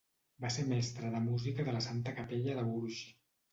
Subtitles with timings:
[0.45, 3.07] Va ser mestre de música de la Santa Capella de Bourges.